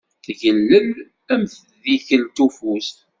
[0.23, 0.89] Tgellel,
[1.33, 2.89] am tdikelt ufus.